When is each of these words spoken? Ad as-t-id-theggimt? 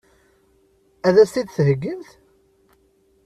Ad 1.07 1.15
as-t-id-theggimt? 1.23 2.09